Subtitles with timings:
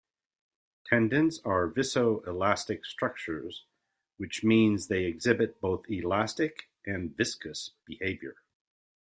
[0.83, 3.65] Tendons are viscoelastic structures,
[4.17, 8.37] which means they exhibit both elastic and viscous behaviour.